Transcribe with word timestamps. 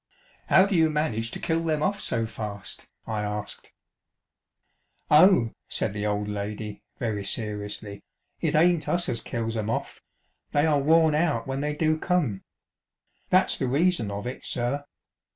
"How 0.49 0.65
do 0.65 0.73
you 0.73 0.89
manage 0.89 1.29
to 1.29 1.39
kill 1.39 1.63
them 1.63 1.83
off 1.83 2.01
so 2.01 2.25
fast?" 2.25 2.87
I 3.05 3.21
asked." 3.21 3.71
Oh," 5.11 5.51
said 5.67 5.93
the 5.93 6.07
old 6.07 6.27
lady 6.27 6.81
very 6.97 7.23
seriously," 7.23 8.01
it 8.41 8.55
aint 8.55 8.89
us 8.89 9.07
as 9.09 9.21
kills 9.21 9.55
'em 9.55 9.69
off; 9.69 10.01
they 10.53 10.65
are 10.65 10.79
worn 10.79 11.13
out 11.13 11.45
when 11.45 11.59
they 11.59 11.75
do 11.75 11.99
come 11.99 12.41
That's 13.29 13.59
the 13.59 13.67
reason 13.67 14.09
of 14.09 14.25
it, 14.25 14.43
sir. 14.43 14.85